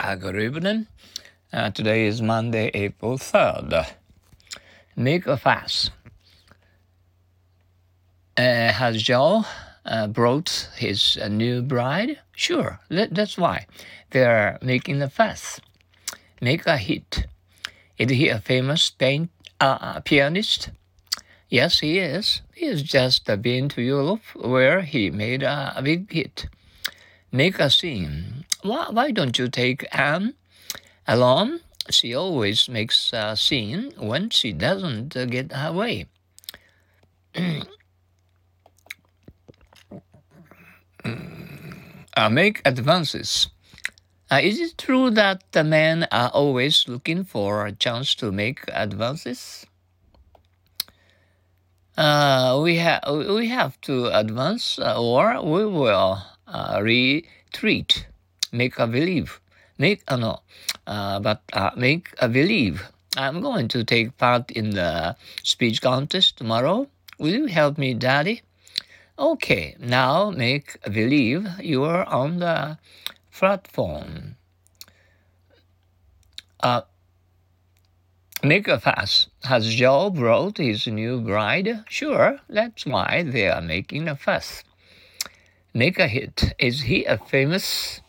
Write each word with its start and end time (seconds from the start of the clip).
Uh, 0.00 0.14
good 0.14 0.38
evening. 0.38 0.86
Uh, 1.52 1.70
today 1.70 2.06
is 2.06 2.22
Monday, 2.22 2.70
April 2.72 3.18
3rd. 3.18 3.90
Make 4.94 5.26
a 5.26 5.36
fuss. 5.36 5.90
Uh, 8.36 8.70
has 8.70 9.02
Joe 9.02 9.44
uh, 9.84 10.06
brought 10.06 10.68
his 10.76 11.18
uh, 11.20 11.26
new 11.26 11.62
bride? 11.62 12.20
Sure, 12.30 12.78
that, 12.88 13.12
that's 13.12 13.36
why. 13.36 13.66
They're 14.10 14.60
making 14.62 15.02
a 15.02 15.10
fuss. 15.10 15.60
Make 16.40 16.64
a 16.66 16.76
hit. 16.76 17.26
Is 17.98 18.08
he 18.08 18.28
a 18.28 18.38
famous 18.38 18.90
paint, 18.90 19.30
uh, 19.58 19.98
pianist? 20.00 20.70
Yes, 21.48 21.80
he 21.80 21.98
is. 21.98 22.42
He 22.54 22.66
has 22.66 22.84
just 22.84 23.28
been 23.42 23.68
to 23.70 23.82
Europe 23.82 24.22
where 24.36 24.82
he 24.82 25.10
made 25.10 25.42
a 25.42 25.80
big 25.82 26.12
hit. 26.12 26.46
Make 27.32 27.58
a 27.58 27.68
scene. 27.68 28.37
Why, 28.62 28.88
why 28.90 29.10
don't 29.12 29.38
you 29.38 29.48
take 29.48 29.86
Anne 29.92 30.34
along? 31.06 31.60
She 31.90 32.14
always 32.14 32.68
makes 32.68 33.12
a 33.12 33.36
scene 33.36 33.92
when 33.96 34.30
she 34.30 34.52
doesn't 34.52 35.10
get 35.30 35.52
her 35.52 35.72
way. 35.72 36.06
uh, 42.16 42.28
make 42.28 42.60
advances. 42.64 43.48
Uh, 44.30 44.40
is 44.42 44.60
it 44.60 44.76
true 44.76 45.08
that 45.10 45.42
the 45.52 45.64
men 45.64 46.06
are 46.12 46.28
always 46.30 46.86
looking 46.86 47.24
for 47.24 47.64
a 47.64 47.72
chance 47.72 48.14
to 48.16 48.30
make 48.30 48.60
advances? 48.68 49.64
Uh, 51.96 52.60
we 52.62 52.76
have 52.76 53.02
we 53.08 53.48
have 53.48 53.80
to 53.80 54.06
advance, 54.06 54.78
uh, 54.78 55.00
or 55.00 55.42
we 55.42 55.64
will 55.64 56.22
uh, 56.46 56.78
retreat. 56.82 58.06
Make 58.52 58.78
a 58.78 58.86
believe. 58.86 59.40
Make 59.78 60.02
uh, 60.08 60.16
no, 60.16 60.40
uh, 60.86 61.20
but 61.20 61.42
uh, 61.52 61.70
make 61.76 62.14
a 62.18 62.28
believe. 62.28 62.90
I'm 63.16 63.40
going 63.40 63.68
to 63.68 63.84
take 63.84 64.16
part 64.18 64.50
in 64.50 64.70
the 64.70 65.16
speech 65.42 65.80
contest 65.82 66.36
tomorrow. 66.36 66.88
Will 67.18 67.34
you 67.34 67.46
help 67.46 67.78
me, 67.78 67.94
Daddy? 67.94 68.42
Okay, 69.18 69.76
now 69.80 70.30
make 70.30 70.78
a 70.84 70.90
believe 70.90 71.46
you're 71.60 72.04
on 72.04 72.38
the 72.38 72.78
platform. 73.32 74.36
Uh, 76.60 76.82
Make 78.42 78.68
a 78.68 78.78
fuss. 78.78 79.26
Has 79.42 79.74
Joe 79.74 80.10
brought 80.10 80.58
his 80.58 80.86
new 80.86 81.20
bride? 81.20 81.82
Sure, 81.88 82.38
that's 82.48 82.86
why 82.86 83.24
they 83.26 83.48
are 83.48 83.60
making 83.60 84.06
a 84.06 84.14
fuss. 84.14 84.62
Make 85.74 85.98
a 85.98 86.06
hit. 86.06 86.54
Is 86.56 86.82
he 86.82 87.04
a 87.04 87.18
famous 87.18 88.00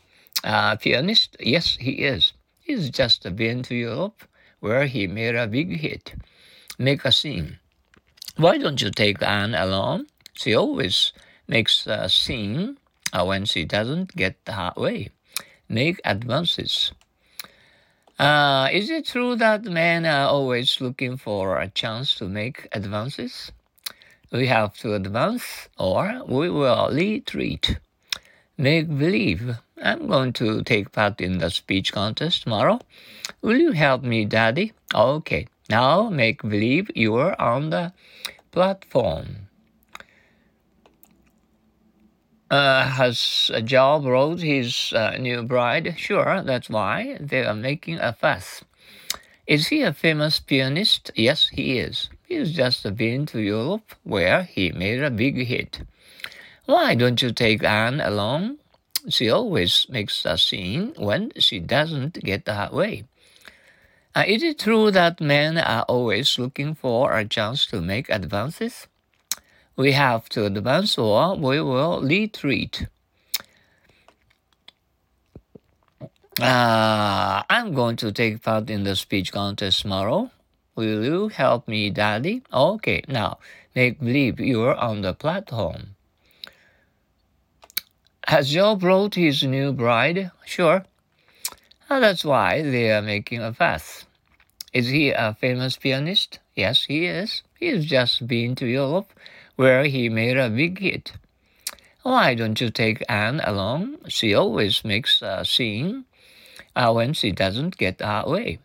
uh, 0.43 0.75
pianist? 0.77 1.37
Yes, 1.39 1.77
he 1.79 1.91
is. 1.91 2.33
He's 2.59 2.89
just 2.89 3.35
been 3.35 3.63
to 3.63 3.75
Europe 3.75 4.23
where 4.59 4.85
he 4.85 5.07
made 5.07 5.35
a 5.35 5.47
big 5.47 5.79
hit. 5.79 6.13
Make 6.77 7.05
a 7.05 7.11
scene. 7.11 7.59
Why 8.37 8.57
don't 8.57 8.81
you 8.81 8.91
take 8.91 9.21
Anne 9.21 9.55
along? 9.55 10.07
She 10.33 10.53
always 10.53 11.11
makes 11.47 11.85
a 11.87 12.07
scene 12.09 12.77
uh, 13.11 13.25
when 13.25 13.45
she 13.45 13.65
doesn't 13.65 14.15
get 14.15 14.37
her 14.47 14.71
way. 14.77 15.09
Make 15.67 15.99
advances. 16.05 16.91
Uh, 18.17 18.67
is 18.71 18.89
it 18.89 19.05
true 19.05 19.35
that 19.37 19.63
men 19.63 20.05
are 20.05 20.27
always 20.27 20.81
looking 20.81 21.15
for 21.17 21.59
a 21.59 21.69
chance 21.69 22.15
to 22.15 22.27
make 22.27 22.67
advances? 22.71 23.51
We 24.31 24.47
have 24.47 24.73
to 24.79 24.93
advance 24.93 25.69
or 25.77 26.21
we 26.27 26.49
will 26.49 26.89
retreat. 26.91 27.79
Make 28.57 28.89
believe. 28.89 29.57
I'm 29.81 30.07
going 30.07 30.33
to 30.33 30.63
take 30.63 30.91
part 30.91 31.21
in 31.21 31.37
the 31.37 31.49
speech 31.49 31.93
contest 31.93 32.43
tomorrow. 32.43 32.79
Will 33.41 33.57
you 33.57 33.71
help 33.71 34.03
me, 34.03 34.25
Daddy? 34.25 34.73
Okay. 34.93 35.47
Now 35.69 36.09
make 36.09 36.41
believe 36.41 36.89
you're 36.95 37.39
on 37.39 37.69
the 37.69 37.93
platform. 38.51 39.49
Uh, 42.49 42.87
has 42.87 43.51
Job 43.63 44.03
brought 44.03 44.39
his 44.39 44.91
uh, 44.93 45.15
new 45.19 45.43
bride? 45.43 45.93
Sure, 45.97 46.41
that's 46.41 46.69
why 46.69 47.15
they 47.19 47.45
are 47.45 47.53
making 47.53 47.99
a 47.99 48.11
fuss. 48.11 48.63
Is 49.45 49.67
he 49.67 49.83
a 49.83 49.93
famous 49.93 50.39
pianist? 50.39 51.11
Yes, 51.15 51.49
he 51.49 51.77
is. 51.77 52.09
He's 52.27 52.51
just 52.51 52.95
been 52.95 53.27
to 53.27 53.39
Europe 53.39 53.93
where 54.03 54.43
he 54.43 54.71
made 54.71 55.03
a 55.03 55.11
big 55.11 55.37
hit. 55.45 55.81
Why 56.65 56.95
don't 56.95 57.21
you 57.21 57.31
take 57.31 57.63
Anne 57.63 57.99
along? 57.99 58.57
She 59.09 59.29
always 59.29 59.87
makes 59.89 60.25
a 60.25 60.37
scene 60.37 60.93
when 60.97 61.31
she 61.37 61.59
doesn't 61.59 62.23
get 62.23 62.47
her 62.47 62.69
way. 62.71 63.05
Uh, 64.15 64.23
is 64.27 64.43
it 64.43 64.59
true 64.59 64.91
that 64.91 65.21
men 65.21 65.57
are 65.57 65.83
always 65.83 66.39
looking 66.39 66.75
for 66.75 67.13
a 67.13 67.25
chance 67.25 67.65
to 67.67 67.81
make 67.81 68.09
advances? 68.09 68.87
we 69.79 69.93
have 69.93 70.27
to 70.27 70.45
advance 70.45 70.97
or 70.97 71.37
we 71.37 71.61
will 71.61 72.01
retreat. 72.01 72.85
Uh, 76.41 77.43
I'm 77.49 77.73
going 77.73 77.95
to 77.97 78.11
take 78.11 78.43
part 78.43 78.69
in 78.69 78.83
the 78.83 78.97
speech 78.97 79.31
contest 79.31 79.81
tomorrow. 79.83 80.31
Will 80.75 81.03
you 81.03 81.27
help 81.29 81.67
me, 81.69 81.89
Daddy? 81.91 82.43
Okay, 82.51 83.03
now 83.07 83.39
make 83.73 83.99
believe 83.99 84.41
you're 84.41 84.75
on 84.75 85.01
the 85.01 85.13
platform. 85.13 85.95
Has 88.29 88.51
Joe 88.51 88.75
brought 88.75 89.15
his 89.15 89.41
new 89.41 89.73
bride? 89.73 90.29
Sure. 90.45 90.85
Uh, 91.89 91.99
that's 91.99 92.23
why 92.23 92.61
they 92.61 92.91
are 92.91 93.01
making 93.01 93.41
a 93.41 93.51
fuss. 93.51 94.05
Is 94.71 94.89
he 94.89 95.09
a 95.09 95.33
famous 95.33 95.77
pianist? 95.77 96.37
Yes, 96.53 96.83
he 96.83 97.07
is. 97.07 97.41
He's 97.59 97.85
just 97.85 98.27
been 98.27 98.53
to 98.57 98.67
Europe 98.67 99.11
where 99.55 99.85
he 99.85 100.09
made 100.09 100.37
a 100.37 100.47
big 100.47 100.77
hit. 100.77 101.13
Why 102.03 102.35
don't 102.35 102.61
you 102.61 102.69
take 102.69 103.03
Anne 103.09 103.41
along? 103.43 103.97
She 104.09 104.35
always 104.35 104.85
makes 104.85 105.23
a 105.23 105.43
scene 105.43 106.05
uh, 106.75 106.93
when 106.93 107.13
she 107.13 107.31
doesn't 107.31 107.77
get 107.77 107.99
her 107.99 108.25
way. 108.27 108.59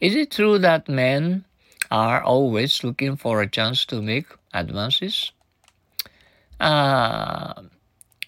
Is 0.00 0.16
it 0.16 0.32
true 0.32 0.58
that 0.58 0.88
men 0.88 1.44
are 1.92 2.24
always 2.24 2.82
looking 2.82 3.14
for 3.14 3.40
a 3.40 3.48
chance 3.48 3.84
to 3.84 4.02
make 4.02 4.26
advances? 4.52 5.30
Uh, 6.58 7.62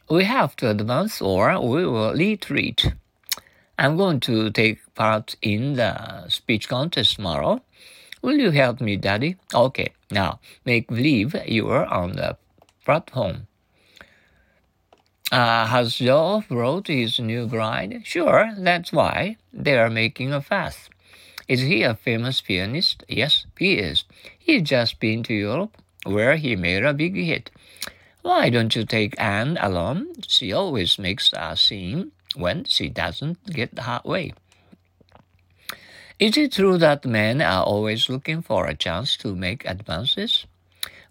we 0.09 0.25
have 0.25 0.57
to 0.57 0.71
advance 0.71 1.21
or 1.21 1.61
we 1.61 1.87
will 1.87 2.15
retreat. 2.15 2.93
I'm 3.79 3.97
going 3.97 4.21
to 4.21 4.51
take 4.51 4.79
part 4.95 5.37
in 5.43 5.75
the 5.75 6.29
speech 6.29 6.69
contest 6.69 7.17
tomorrow. 7.17 7.63
Will 8.21 8.37
you 8.39 8.51
help 8.51 8.81
me, 8.81 8.97
Daddy? 8.97 9.37
Okay, 9.53 9.93
now 10.11 10.39
make 10.65 10.89
believe 10.89 11.35
you're 11.47 11.87
on 11.87 12.13
the 12.13 12.37
platform. 12.85 13.47
Uh, 15.33 15.67
has 15.67 15.97
Joe 15.97 16.45
brought 16.49 16.89
his 16.89 17.19
new 17.19 17.47
bride? 17.47 18.03
Sure, 18.05 18.53
that's 18.59 18.93
why 18.93 19.39
they 19.53 19.79
are 19.79 19.89
making 19.89 20.33
a 20.33 20.43
fuss. 20.43 20.91
Is 21.49 21.63
he 21.63 21.83
a 21.83 21.95
famous 21.95 22.41
pianist? 22.41 23.03
Yes, 23.09 23.47
he 23.59 23.75
is. 23.75 24.05
He's 24.39 24.63
just 24.63 25.01
been 25.01 25.23
to 25.25 25.35
Europe, 25.35 25.77
where 26.05 26.37
he 26.37 26.55
made 26.55 26.85
a 26.85 26.95
big 26.95 27.17
hit. 27.17 27.51
Why 28.23 28.51
don't 28.51 28.75
you 28.75 28.85
take 28.85 29.21
Anne 29.21 29.59
along? 29.61 30.15
She 30.29 30.53
always 30.53 30.99
makes 30.99 31.33
a 31.33 31.57
scene 31.57 32.13
when 32.37 32.65
she 32.65 32.89
doesn't 32.89 33.45
get 33.47 33.79
her 33.79 34.01
way. 34.05 34.33
Is 36.19 36.37
it 36.37 36.53
true 36.53 36.79
that 36.79 37.05
men 37.05 37.43
are 37.43 37.65
always 37.65 38.09
looking 38.09 38.43
for 38.43 38.67
a 38.67 38.77
chance 38.77 39.17
to 39.19 39.35
make 39.35 39.65
advances? 39.65 40.47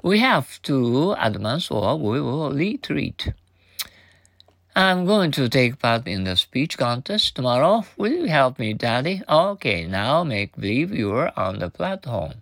We 0.01 0.19
have 0.19 0.61
to 0.63 1.13
advance 1.19 1.69
or 1.69 1.99
we 1.99 2.21
will 2.21 2.53
retreat. 2.53 3.33
I'm 4.73 5.05
going 5.05 5.31
to 5.31 5.49
take 5.49 5.79
part 5.79 6.07
in 6.07 6.23
the 6.23 6.37
speech 6.37 6.77
contest 6.77 7.35
tomorrow. 7.35 7.83
Will 7.97 8.13
you 8.13 8.25
help 8.27 8.57
me, 8.57 8.73
Daddy? 8.73 9.21
Okay, 9.27 9.85
now 9.85 10.23
make 10.23 10.55
believe 10.55 10.93
you're 10.93 11.31
on 11.37 11.59
the 11.59 11.69
platform. 11.69 12.35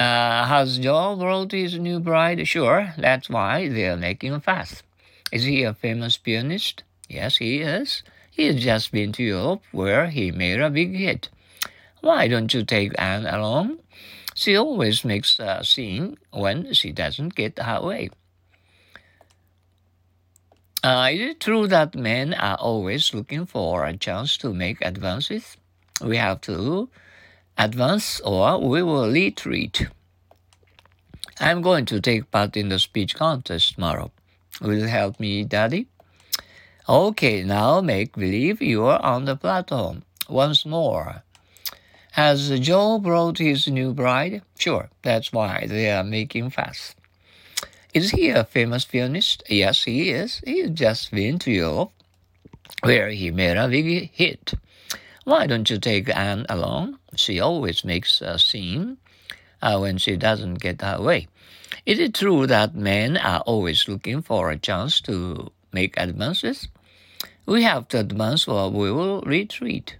Uh, 0.00 0.46
has 0.46 0.78
Joe 0.78 1.14
brought 1.14 1.52
his 1.52 1.78
new 1.78 2.00
bride? 2.00 2.48
Sure, 2.48 2.94
that's 2.96 3.28
why 3.28 3.68
they're 3.68 3.98
making 3.98 4.32
a 4.32 4.40
fuss. 4.40 4.82
Is 5.30 5.44
he 5.44 5.62
a 5.62 5.74
famous 5.74 6.16
pianist? 6.16 6.84
Yes, 7.06 7.36
he 7.36 7.60
is. 7.60 8.02
He's 8.30 8.64
just 8.64 8.92
been 8.92 9.12
to 9.12 9.22
Europe 9.22 9.62
where 9.72 10.06
he 10.06 10.30
made 10.30 10.58
a 10.58 10.70
big 10.70 10.96
hit. 10.96 11.28
Why 12.00 12.28
don't 12.28 12.54
you 12.54 12.64
take 12.64 12.98
Anne 12.98 13.26
along? 13.26 13.80
She 14.34 14.56
always 14.56 15.04
makes 15.04 15.38
a 15.38 15.62
scene 15.62 16.16
when 16.30 16.72
she 16.72 16.92
doesn't 16.92 17.34
get 17.34 17.58
her 17.58 17.82
way. 17.82 18.08
Uh, 20.82 21.10
is 21.12 21.20
it 21.32 21.40
true 21.40 21.66
that 21.66 21.94
men 21.94 22.32
are 22.32 22.56
always 22.56 23.12
looking 23.12 23.44
for 23.44 23.84
a 23.84 23.94
chance 23.94 24.38
to 24.38 24.54
make 24.54 24.80
advances? 24.80 25.58
We 26.02 26.16
have 26.16 26.40
to 26.42 26.88
advance 27.60 28.20
or 28.20 28.58
we 28.58 28.82
will 28.82 29.12
retreat. 29.12 29.86
I'm 31.38 31.60
going 31.60 31.84
to 31.86 32.00
take 32.00 32.30
part 32.30 32.56
in 32.56 32.70
the 32.70 32.78
speech 32.78 33.14
contest 33.14 33.74
tomorrow. 33.74 34.10
Will 34.62 34.78
you 34.78 34.86
help 34.86 35.20
me, 35.20 35.44
Daddy? 35.44 35.86
Okay, 36.88 37.44
now 37.44 37.82
make 37.82 38.14
believe 38.14 38.62
you're 38.62 39.00
on 39.02 39.26
the 39.26 39.36
platform 39.36 40.04
once 40.28 40.64
more. 40.64 41.22
Has 42.12 42.58
Joe 42.60 42.98
brought 42.98 43.38
his 43.38 43.68
new 43.68 43.92
bride? 43.92 44.42
Sure, 44.58 44.88
that's 45.02 45.32
why 45.32 45.66
they 45.68 45.90
are 45.90 46.02
making 46.02 46.50
fuss. 46.50 46.94
Is 47.92 48.10
he 48.10 48.30
a 48.30 48.44
famous 48.44 48.84
pianist? 48.84 49.42
Yes, 49.48 49.84
he 49.84 50.10
is. 50.10 50.40
He's 50.46 50.70
just 50.70 51.10
been 51.10 51.38
to 51.40 51.50
Europe, 51.50 51.92
where 52.82 53.10
he 53.10 53.30
made 53.30 53.56
a 53.56 53.68
big 53.68 54.10
hit. 54.12 54.54
Why 55.24 55.46
don't 55.46 55.68
you 55.68 55.78
take 55.78 56.14
Anne 56.14 56.46
along? 56.48 56.98
She 57.14 57.40
always 57.40 57.84
makes 57.84 58.20
a 58.20 58.38
scene 58.38 58.98
uh, 59.62 59.78
when 59.78 59.98
she 59.98 60.16
doesn't 60.16 60.54
get 60.54 60.80
her 60.80 61.00
way. 61.00 61.28
Is 61.86 61.98
it 61.98 62.14
true 62.14 62.46
that 62.46 62.74
men 62.74 63.16
are 63.16 63.40
always 63.40 63.88
looking 63.88 64.22
for 64.22 64.50
a 64.50 64.58
chance 64.58 65.00
to 65.02 65.52
make 65.72 65.94
advances? 65.96 66.68
We 67.46 67.62
have 67.62 67.88
to 67.88 68.00
advance 68.00 68.48
or 68.48 68.70
we 68.70 68.90
will 68.90 69.20
retreat. 69.22 69.96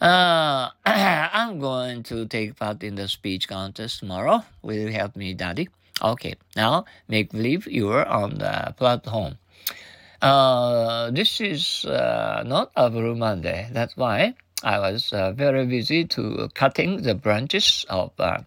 Uh, 0.00 0.70
I'm 0.86 1.58
going 1.58 2.02
to 2.04 2.26
take 2.26 2.56
part 2.56 2.82
in 2.82 2.96
the 2.96 3.08
speech 3.08 3.48
contest 3.48 4.00
tomorrow. 4.00 4.44
Will 4.62 4.76
you 4.76 4.92
help 4.92 5.16
me, 5.16 5.34
Daddy? 5.34 5.68
Okay, 6.02 6.34
now 6.54 6.84
make 7.08 7.32
believe 7.32 7.66
you're 7.66 8.04
on 8.04 8.38
the 8.38 8.74
platform. 8.76 9.38
Uh, 10.26 11.08
this 11.12 11.40
is 11.40 11.84
uh, 11.84 12.42
not 12.44 12.72
a 12.74 12.90
Blue 12.90 13.14
Monday. 13.14 13.68
That's 13.70 13.96
why 13.96 14.34
I 14.64 14.80
was 14.80 15.12
uh, 15.12 15.30
very 15.30 15.64
busy 15.66 16.04
to 16.04 16.50
cutting 16.52 17.02
the 17.02 17.14
branches 17.14 17.86
of 17.88 18.10
uh, 18.18 18.38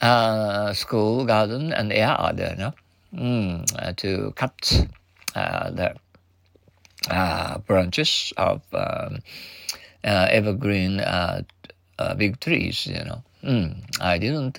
uh, 0.00 0.72
school 0.72 1.26
garden 1.26 1.72
and 1.72 1.92
yard, 1.92 2.40
you 2.40 2.56
know, 2.56 2.74
mm, 3.14 3.96
to 3.98 4.32
cut 4.34 4.88
the 5.32 5.94
branches 7.68 8.32
of 8.36 8.62
um, 8.72 9.20
evergreen 10.02 11.00
big 12.16 12.40
trees. 12.40 12.86
You 12.86 13.04
know, 13.04 13.22
mm, 13.44 13.76
I 14.00 14.18
didn't 14.18 14.58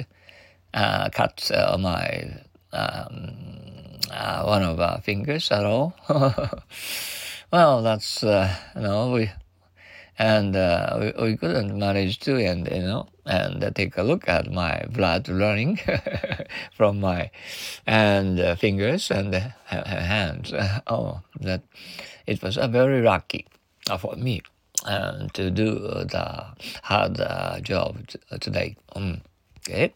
cut 0.71 1.51
my 1.77 2.39
um, 2.71 3.64
one 4.43 4.63
of 4.63 4.79
our 4.79 5.01
fingers 5.01 5.51
at 5.51 5.65
all. 5.65 5.95
well, 7.51 7.81
that's 7.81 8.23
you 8.23 8.81
know 8.81 9.11
we 9.11 9.29
and 10.17 10.55
uh, 10.55 10.97
we, 10.99 11.23
we 11.23 11.37
couldn't 11.37 11.77
manage 11.77 12.19
to 12.19 12.37
and 12.37 12.67
you 12.71 12.81
know 12.81 13.07
and 13.25 13.63
uh, 13.63 13.69
take 13.71 13.97
a 13.97 14.03
look 14.03 14.27
at 14.29 14.51
my 14.51 14.83
blood 14.89 15.27
running 15.27 15.79
from 16.73 16.99
my 16.99 17.29
and 17.85 18.39
uh, 18.39 18.55
fingers 18.55 19.11
and 19.11 19.33
hands 19.65 20.53
oh 20.87 21.21
that 21.39 21.61
it 22.25 22.41
was 22.41 22.57
a 22.57 22.67
very 22.67 23.01
lucky 23.01 23.45
for 23.99 24.15
me 24.15 24.41
uh, 24.85 25.27
to 25.33 25.51
do 25.51 25.75
the 25.75 26.45
hard 26.83 27.19
uh, 27.19 27.59
job 27.59 27.97
today. 28.39 28.75
Um, 28.95 29.21
okay, 29.59 29.93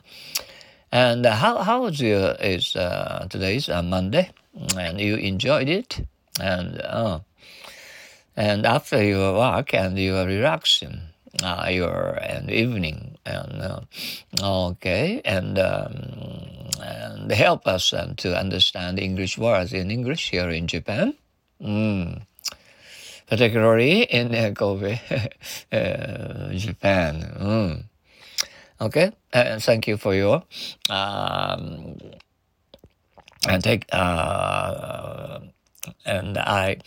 and 0.91 1.25
how 1.25 1.63
how 1.63 1.83
was 1.83 1.99
your 1.99 2.35
is 2.39 2.75
uh, 2.75 3.27
today's 3.29 3.69
uh, 3.69 3.83
Monday, 3.83 4.31
and 4.77 4.99
you 4.99 5.15
enjoyed 5.15 5.69
it, 5.69 6.05
and 6.41 6.81
uh, 6.81 7.19
and 8.35 8.65
after 8.65 9.03
your 9.03 9.33
work 9.35 9.73
and 9.73 9.97
your 9.97 10.25
relaxing. 10.25 11.01
Uh, 11.43 11.69
your 11.69 12.17
and 12.23 12.49
evening 12.49 13.15
and 13.23 13.61
uh, 13.61 13.79
okay 14.43 15.21
and 15.23 15.57
um, 15.59 15.93
and 16.81 17.31
help 17.31 17.65
us 17.67 17.93
um, 17.93 18.15
to 18.15 18.35
understand 18.35 18.99
English 18.99 19.37
words 19.37 19.71
in 19.71 19.91
English 19.91 20.31
here 20.31 20.49
in 20.49 20.67
Japan. 20.67 21.13
Mm 21.61 22.23
particularly 23.29 24.03
in 24.03 24.33
uh, 24.33 24.51
Kobe, 24.51 24.99
uh, 25.71 26.49
Japan. 26.53 27.21
Mm. 27.39 27.83
Okay, 28.81 29.11
uh, 29.33 29.59
thank 29.59 29.87
you 29.87 29.97
for 29.97 30.15
your 30.15 30.43
um, 30.89 31.97
and 33.47 33.63
take 33.63 33.85
uh, 33.91 35.39
and 36.05 36.37
I. 36.37 36.77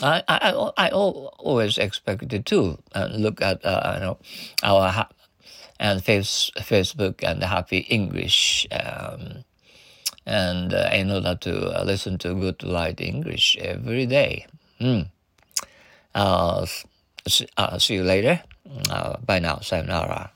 I, 0.00 0.22
I, 0.28 0.70
I 0.76 0.88
always 0.90 1.76
expected 1.76 2.46
to 2.46 2.78
uh, 2.94 3.08
look 3.10 3.42
at 3.42 3.64
uh, 3.64 3.94
you 3.94 4.00
know 4.00 4.18
our 4.62 4.90
ha- 4.90 5.10
and 5.80 6.04
face, 6.04 6.50
Facebook 6.58 7.22
and 7.22 7.42
Happy 7.42 7.78
English 7.78 8.66
um, 8.70 9.44
and 10.26 10.72
uh, 10.72 10.90
in 10.92 11.10
order 11.10 11.34
to 11.34 11.82
listen 11.84 12.18
to 12.18 12.34
good 12.34 12.62
light 12.62 13.00
English 13.00 13.56
every 13.60 14.06
day. 14.06 14.46
Mm. 14.80 15.08
Uh, 16.14 16.66
see, 17.26 17.48
uh, 17.56 17.78
see 17.78 17.94
you 17.94 18.04
later. 18.04 18.42
Uh, 18.90 19.16
bye 19.18 19.38
now. 19.38 19.58
Sayonara. 19.58 20.30